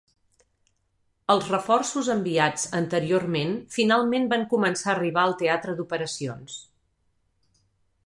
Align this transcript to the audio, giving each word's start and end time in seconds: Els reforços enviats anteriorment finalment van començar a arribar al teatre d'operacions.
Els 1.33 1.49
reforços 1.55 2.09
enviats 2.13 2.65
anteriorment 2.79 3.55
finalment 3.77 4.27
van 4.35 4.49
començar 4.57 4.93
a 4.93 4.95
arribar 4.99 5.29
al 5.29 5.39
teatre 5.45 5.79
d'operacions. 5.83 6.61